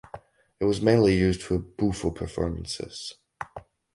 It 0.59 0.65
was 0.65 0.81
mainly 0.81 1.15
used 1.15 1.43
for 1.43 1.59
bufo 1.59 2.09
performances. 2.09 3.13